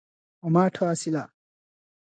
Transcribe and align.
ଅମାଠ 0.51 0.83
ଆସିଲା? 0.95 1.25